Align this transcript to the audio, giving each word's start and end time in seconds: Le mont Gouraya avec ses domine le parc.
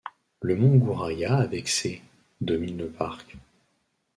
Le 0.41 0.55
mont 0.55 0.77
Gouraya 0.77 1.37
avec 1.37 1.67
ses 1.67 2.01
domine 2.41 2.79
le 2.79 2.87
parc. 2.87 3.35